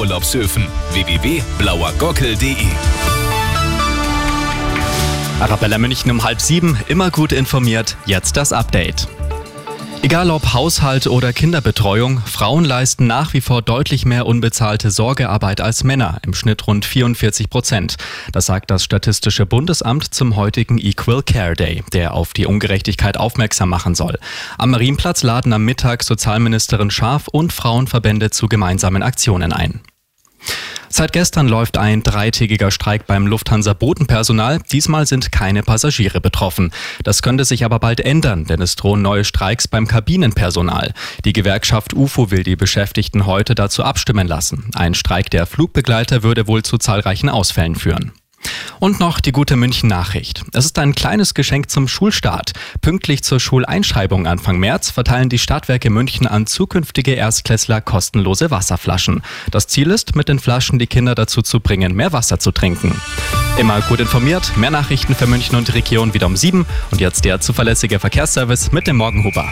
[0.00, 2.56] Sommerurlaubshöfen www.blauergockel.de
[5.40, 9.08] Arabella München um halb sieben, immer gut informiert, jetzt das Update.
[10.02, 15.84] Egal ob Haushalt oder Kinderbetreuung, Frauen leisten nach wie vor deutlich mehr unbezahlte Sorgearbeit als
[15.84, 17.96] Männer, im Schnitt rund 44 Prozent.
[18.32, 23.68] Das sagt das Statistische Bundesamt zum heutigen Equal Care Day, der auf die Ungerechtigkeit aufmerksam
[23.68, 24.18] machen soll.
[24.56, 29.82] Am Marienplatz laden am Mittag Sozialministerin Scharf und Frauenverbände zu gemeinsamen Aktionen ein.
[30.92, 34.58] Seit gestern läuft ein dreitägiger Streik beim Lufthansa-Bodenpersonal.
[34.72, 36.72] Diesmal sind keine Passagiere betroffen.
[37.04, 40.92] Das könnte sich aber bald ändern, denn es drohen neue Streiks beim Kabinenpersonal.
[41.24, 44.68] Die Gewerkschaft UFO will die Beschäftigten heute dazu abstimmen lassen.
[44.74, 48.10] Ein Streik der Flugbegleiter würde wohl zu zahlreichen Ausfällen führen.
[48.78, 50.42] Und noch die gute München-Nachricht.
[50.54, 52.52] Es ist ein kleines Geschenk zum Schulstart.
[52.80, 59.22] Pünktlich zur Schuleinschreibung Anfang März verteilen die Stadtwerke München an zukünftige Erstklässler kostenlose Wasserflaschen.
[59.50, 62.98] Das Ziel ist, mit den Flaschen die Kinder dazu zu bringen, mehr Wasser zu trinken.
[63.58, 66.64] Immer gut informiert, mehr Nachrichten für München und die Region wieder um sieben.
[66.90, 69.46] Und jetzt der zuverlässige Verkehrsservice mit dem Morgenhuber.